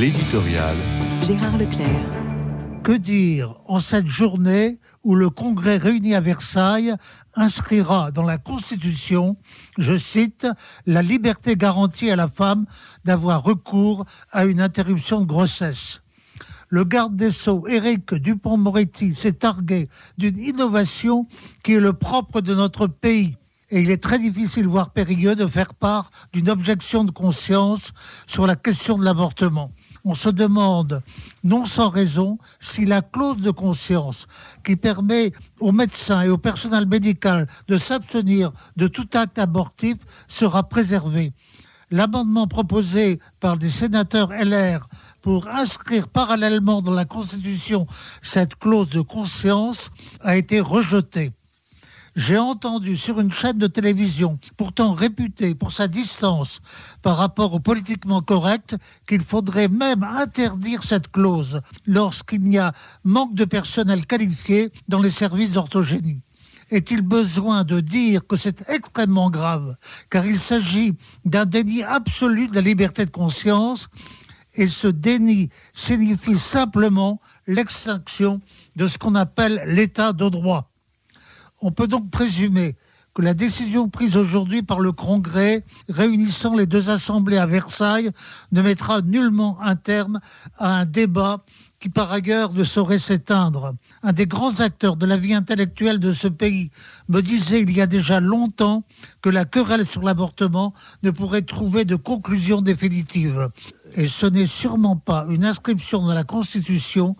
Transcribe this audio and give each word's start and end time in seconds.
L'éditorial. 0.00 0.76
Gérard 1.20 1.58
Leclerc. 1.58 2.06
Que 2.82 2.92
dire 2.92 3.60
en 3.66 3.80
cette 3.80 4.06
journée 4.06 4.80
où 5.04 5.14
le 5.14 5.28
Congrès 5.28 5.76
réuni 5.76 6.14
à 6.14 6.20
Versailles 6.20 6.94
inscrira 7.34 8.10
dans 8.10 8.22
la 8.22 8.38
Constitution, 8.38 9.36
je 9.76 9.94
cite, 9.98 10.46
la 10.86 11.02
liberté 11.02 11.54
garantie 11.54 12.10
à 12.10 12.16
la 12.16 12.28
femme 12.28 12.64
d'avoir 13.04 13.42
recours 13.42 14.06
à 14.32 14.46
une 14.46 14.62
interruption 14.62 15.20
de 15.20 15.26
grossesse? 15.26 16.00
Le 16.70 16.84
garde 16.84 17.12
des 17.12 17.30
Sceaux, 17.30 17.68
Éric 17.68 18.14
Dupont-Moretti, 18.14 19.14
s'est 19.14 19.34
targué 19.34 19.90
d'une 20.16 20.38
innovation 20.38 21.26
qui 21.62 21.74
est 21.74 21.80
le 21.80 21.92
propre 21.92 22.40
de 22.40 22.54
notre 22.54 22.86
pays. 22.86 23.36
Et 23.68 23.82
il 23.82 23.90
est 23.90 24.02
très 24.02 24.18
difficile, 24.18 24.66
voire 24.66 24.92
périlleux, 24.92 25.36
de 25.36 25.46
faire 25.46 25.74
part 25.74 26.10
d'une 26.32 26.48
objection 26.48 27.04
de 27.04 27.10
conscience 27.10 27.92
sur 28.26 28.46
la 28.46 28.56
question 28.56 28.96
de 28.96 29.04
l'avortement 29.04 29.70
on 30.04 30.14
se 30.14 30.28
demande, 30.28 31.02
non 31.44 31.64
sans 31.64 31.88
raison, 31.88 32.38
si 32.58 32.84
la 32.84 33.02
clause 33.02 33.40
de 33.40 33.50
conscience 33.50 34.26
qui 34.64 34.76
permet 34.76 35.32
aux 35.58 35.72
médecins 35.72 36.22
et 36.22 36.28
au 36.28 36.38
personnel 36.38 36.86
médical 36.86 37.46
de 37.68 37.76
s'abstenir 37.76 38.52
de 38.76 38.88
tout 38.88 39.08
acte 39.14 39.38
abortif 39.38 39.98
sera 40.28 40.68
préservée. 40.68 41.32
L'amendement 41.90 42.46
proposé 42.46 43.18
par 43.40 43.56
des 43.58 43.68
sénateurs 43.68 44.30
LR 44.32 44.88
pour 45.22 45.48
inscrire 45.48 46.06
parallèlement 46.06 46.82
dans 46.82 46.94
la 46.94 47.04
Constitution 47.04 47.86
cette 48.22 48.54
clause 48.54 48.88
de 48.90 49.00
conscience 49.00 49.90
a 50.20 50.36
été 50.36 50.60
rejeté. 50.60 51.32
J'ai 52.16 52.38
entendu 52.38 52.96
sur 52.96 53.20
une 53.20 53.30
chaîne 53.30 53.58
de 53.58 53.68
télévision, 53.68 54.38
pourtant 54.56 54.92
réputée 54.92 55.54
pour 55.54 55.72
sa 55.72 55.86
distance 55.86 56.60
par 57.02 57.16
rapport 57.16 57.54
au 57.54 57.60
politiquement 57.60 58.20
correct, 58.20 58.76
qu'il 59.06 59.20
faudrait 59.20 59.68
même 59.68 60.02
interdire 60.02 60.82
cette 60.82 61.10
clause 61.10 61.60
lorsqu'il 61.86 62.48
y 62.48 62.58
a 62.58 62.72
manque 63.04 63.34
de 63.34 63.44
personnel 63.44 64.06
qualifié 64.06 64.72
dans 64.88 65.00
les 65.00 65.10
services 65.10 65.52
d'orthogénie. 65.52 66.20
Est-il 66.70 67.02
besoin 67.02 67.64
de 67.64 67.80
dire 67.80 68.26
que 68.26 68.36
c'est 68.36 68.68
extrêmement 68.68 69.30
grave, 69.30 69.76
car 70.08 70.26
il 70.26 70.38
s'agit 70.38 70.94
d'un 71.24 71.46
déni 71.46 71.82
absolu 71.82 72.48
de 72.48 72.54
la 72.54 72.60
liberté 72.60 73.04
de 73.04 73.10
conscience, 73.10 73.88
et 74.54 74.66
ce 74.66 74.88
déni 74.88 75.48
signifie 75.72 76.38
simplement 76.38 77.20
l'extinction 77.46 78.40
de 78.74 78.88
ce 78.88 78.98
qu'on 78.98 79.14
appelle 79.14 79.62
l'état 79.66 80.12
de 80.12 80.28
droit? 80.28 80.69
On 81.62 81.72
peut 81.72 81.86
donc 81.86 82.10
présumer 82.10 82.76
que 83.12 83.22
la 83.22 83.34
décision 83.34 83.88
prise 83.88 84.16
aujourd'hui 84.16 84.62
par 84.62 84.80
le 84.80 84.92
Congrès 84.92 85.64
réunissant 85.88 86.56
les 86.56 86.66
deux 86.66 86.90
assemblées 86.90 87.38
à 87.38 87.46
Versailles 87.46 88.10
ne 88.52 88.62
mettra 88.62 89.02
nullement 89.02 89.58
un 89.60 89.76
terme 89.76 90.20
à 90.58 90.78
un 90.78 90.84
débat 90.84 91.44
qui 91.80 91.88
par 91.88 92.12
ailleurs 92.12 92.52
ne 92.52 92.62
saurait 92.62 92.98
s'éteindre. 92.98 93.74
Un 94.02 94.12
des 94.12 94.26
grands 94.26 94.60
acteurs 94.60 94.96
de 94.96 95.06
la 95.06 95.16
vie 95.16 95.34
intellectuelle 95.34 95.98
de 95.98 96.12
ce 96.12 96.28
pays 96.28 96.70
me 97.08 97.22
disait 97.22 97.62
il 97.62 97.72
y 97.72 97.80
a 97.80 97.86
déjà 97.86 98.20
longtemps 98.20 98.84
que 99.22 99.30
la 99.30 99.46
querelle 99.46 99.86
sur 99.86 100.02
l'avortement 100.02 100.74
ne 101.02 101.10
pourrait 101.10 101.42
trouver 101.42 101.84
de 101.84 101.96
conclusion 101.96 102.60
définitive. 102.60 103.50
Et 103.96 104.06
ce 104.06 104.26
n'est 104.26 104.46
sûrement 104.46 104.96
pas 104.96 105.26
une 105.28 105.44
inscription 105.44 106.02
dans 106.02 106.14
la 106.14 106.24
Constitution 106.24 107.16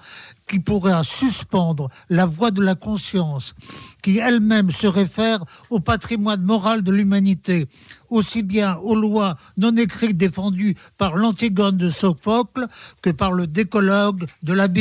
qui 0.46 0.58
pourrait 0.58 1.04
suspendre 1.04 1.88
la 2.08 2.26
voix 2.26 2.50
de 2.50 2.62
la 2.62 2.74
conscience, 2.74 3.54
qui 4.02 4.18
elle-même 4.18 4.70
se 4.72 4.86
réfère 4.86 5.44
au 5.70 5.78
patrimoine 5.78 6.42
moral 6.42 6.82
de 6.82 6.90
l'humanité, 6.90 7.68
aussi 8.08 8.42
bien 8.42 8.76
aux 8.78 8.96
lois 8.96 9.36
non 9.56 9.76
écrites 9.76 10.16
défendues 10.16 10.76
par 10.98 11.14
l'Antigone 11.14 11.76
de 11.76 11.88
Sophocle 11.88 12.66
que 13.00 13.10
par 13.10 13.32
le 13.32 13.46
décologue 13.46 14.26
de 14.42 14.52
la 14.52 14.66
Bible. 14.66 14.78